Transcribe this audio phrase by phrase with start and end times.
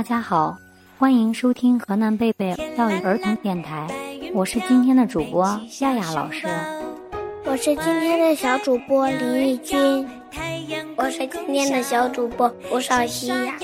[0.00, 0.56] 大家好，
[0.98, 3.86] 欢迎收听河南贝贝教育儿童电台，
[4.32, 5.44] 我是今天的主播
[5.80, 6.48] 亚亚老师，
[7.44, 10.08] 我是今天的小主播林义君，
[10.96, 13.54] 我是今天的小主播吴少熙呀。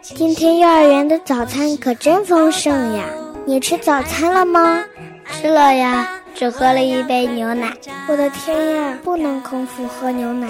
[0.00, 3.04] 今天幼儿园的早餐可真丰盛呀！
[3.44, 4.82] 你吃早餐了吗？
[5.26, 7.70] 吃了呀，只喝了一杯牛奶。
[8.08, 10.48] 我的天呀，不能空腹喝牛奶。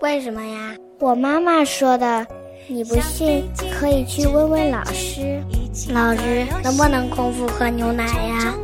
[0.00, 0.74] 为什么呀？
[0.98, 2.26] 我妈妈说的。
[2.68, 3.44] 你不信，
[3.78, 5.42] 可以去问问老师。
[5.92, 8.54] 老师，能不能空腹喝牛奶呀？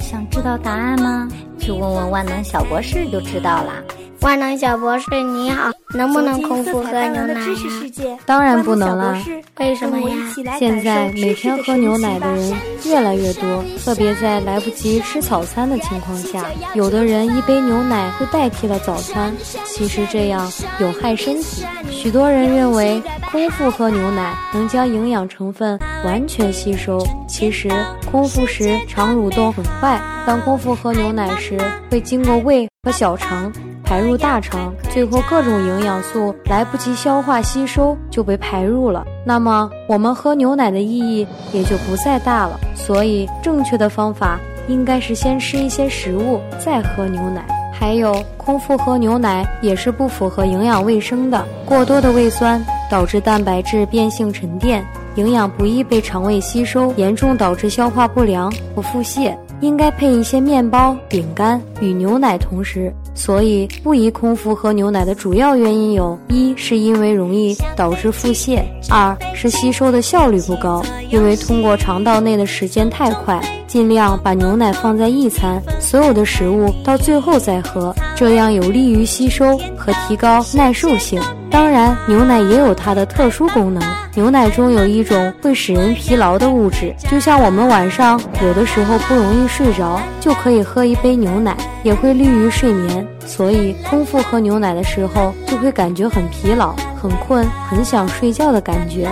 [0.00, 1.28] 想知道答案吗？
[1.58, 3.82] 去问问万能小博士就知道了。
[4.20, 8.18] 万能小博士你好，能不能空腹喝牛奶呀？
[8.24, 9.16] 当然不能了。
[9.58, 10.16] 为什么呀？
[10.58, 19.32] 现在每天喝牛奶的人越来越多，特别在来不及吃早餐的情况下，有的人一杯牛奶会代替了早餐。
[19.66, 21.64] 其实这样有害身体。
[21.90, 27.70] 许多人认为空腹喝牛奶能将营养成分完全吸收，其实
[28.10, 31.58] 空腹时肠蠕动很快，当空腹喝牛奶时
[31.90, 33.52] 会经过胃和小肠。
[33.92, 39.04] 排入大肠，最后各种营养素来不及消化吸收就被排入了。
[39.22, 42.58] 那么我们喝牛奶的意义也就不再大了。
[42.74, 47.44] 所以正确的方法应该是先吃一些食物再喝牛奶。
[47.70, 51.44] 还有空腹喝牛奶也是不符合营养卫生的。
[51.66, 54.82] 过多的胃酸导致蛋白质变性沉淀，
[55.16, 59.36] 营养不易被肠胃吸收，严重导致消化不良和腹泻。
[59.62, 62.92] 应该配一些面包、饼干与牛奶同食。
[63.14, 73.40] 所以不宜空腹喝牛奶的主要原因有：一是因为容易导致腹泻；二是吸收的效率不高，因为通过肠道内的时间太快。
[73.66, 81.18] 尽量把牛奶放在一餐，所有的食物到最后再喝，这样有利于吸收和提高耐受性。
[81.52, 83.82] 当然，牛奶也有它的特殊功能。
[84.14, 93.06] 牛奶中有一种会使人疲劳的物质，就像我们晚上有的时候不容易睡着，就可以喝一杯牛奶，也会利于睡眠。
[93.24, 99.08] 所以，空腹喝牛奶的时候，就会感觉很疲劳、很困、很想睡觉的感觉。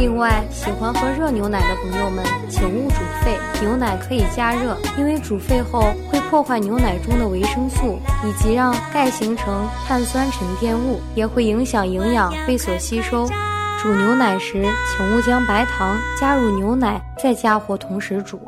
[0.00, 3.38] 另外，喜欢喝热牛奶的朋友们，请勿煮沸。
[3.60, 13.28] 牛奶可以加热，因为煮沸后会破坏牛奶中的维生素，以及让钙形成碳酸沉淀物，也会影响营养被所吸收。
[13.82, 14.64] 煮牛奶时，
[14.96, 18.40] 请勿将白糖加入牛奶，再加火同时煮，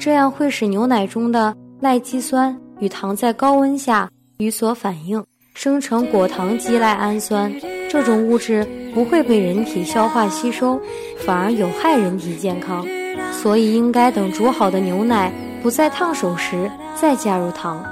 [0.00, 5.24] 这样会使牛奶中的赖基酸与糖在高温下与所反应，
[5.54, 7.52] 生成果糖基赖氨酸。
[7.88, 10.80] 这种物质不会被人体消化吸收，
[11.24, 12.86] 反而有害人体健康，
[13.32, 15.32] 所以应该等煮好的牛奶
[15.62, 17.84] 不再烫手时再加入糖。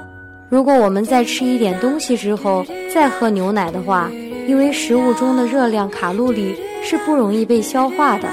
[0.49, 4.11] 如果我们在吃一点东西之后再喝牛奶的话，
[4.47, 8.29] 因为食物中的热量卡路里是不容易被消化的，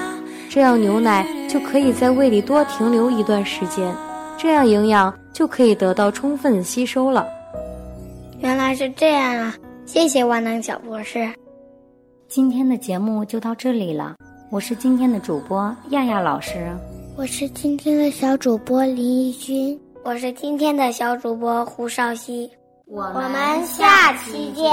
[0.50, 3.96] 这样牛奶就可以在胃里多停留一段时间，
[4.38, 7.26] 这样营养就可以得到充分的吸收了。
[8.40, 9.56] 原来是这样啊！
[9.86, 11.28] 谢谢万能小博士。
[12.31, 14.16] 今天的节目就到这里了，
[14.50, 16.74] 我是今天的主播亚亚老师，
[17.18, 22.50] 我是今天的小主播林奕君，我是今天的小主播胡少熙，
[22.86, 24.64] 我们下期见。